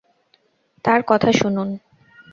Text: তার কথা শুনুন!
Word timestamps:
তার 0.85 1.01
কথা 1.07 1.29
শুনুন! 1.31 1.69